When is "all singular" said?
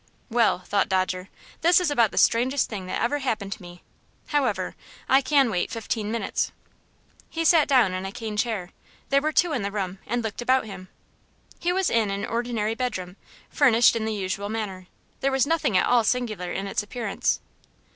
15.85-16.51